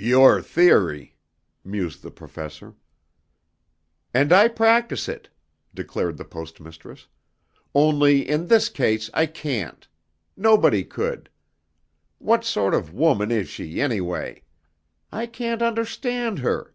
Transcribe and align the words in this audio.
"Your 0.00 0.42
Theory," 0.42 1.14
mused 1.64 2.02
the 2.02 2.10
Professor. 2.10 2.74
"And 4.12 4.32
I 4.32 4.48
practice 4.48 5.08
it," 5.08 5.28
declared 5.72 6.16
the 6.16 6.24
Post 6.24 6.58
Mistress. 6.58 7.06
"Only 7.72 8.28
in 8.28 8.48
this 8.48 8.68
case 8.68 9.10
I 9.14 9.26
can't. 9.26 9.86
Nobody 10.36 10.82
could. 10.82 11.30
What 12.18 12.44
sort 12.44 12.74
of 12.74 12.94
woman 12.94 13.30
is 13.30 13.48
she, 13.48 13.80
anyway? 13.80 14.42
I 15.12 15.26
can't 15.26 15.62
understand 15.62 16.40
her. 16.40 16.74